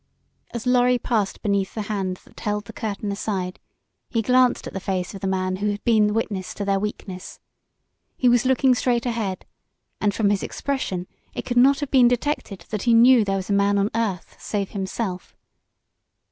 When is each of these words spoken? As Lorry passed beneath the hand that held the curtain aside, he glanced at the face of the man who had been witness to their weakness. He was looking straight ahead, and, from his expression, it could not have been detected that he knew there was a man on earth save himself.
As 0.49 0.65
Lorry 0.65 0.97
passed 0.97 1.43
beneath 1.43 1.75
the 1.75 1.83
hand 1.83 2.17
that 2.25 2.39
held 2.39 2.65
the 2.65 2.73
curtain 2.73 3.11
aside, 3.11 3.59
he 4.09 4.23
glanced 4.23 4.65
at 4.65 4.73
the 4.73 4.79
face 4.79 5.13
of 5.13 5.21
the 5.21 5.27
man 5.27 5.57
who 5.57 5.69
had 5.69 5.83
been 5.83 6.15
witness 6.15 6.55
to 6.55 6.65
their 6.65 6.79
weakness. 6.79 7.39
He 8.17 8.27
was 8.27 8.43
looking 8.43 8.73
straight 8.73 9.05
ahead, 9.05 9.45
and, 9.99 10.11
from 10.11 10.31
his 10.31 10.41
expression, 10.41 11.05
it 11.35 11.45
could 11.45 11.55
not 11.57 11.81
have 11.81 11.91
been 11.91 12.07
detected 12.07 12.65
that 12.71 12.81
he 12.81 12.95
knew 12.95 13.23
there 13.23 13.37
was 13.37 13.51
a 13.51 13.53
man 13.53 13.77
on 13.77 13.91
earth 13.93 14.35
save 14.39 14.71
himself. 14.71 15.35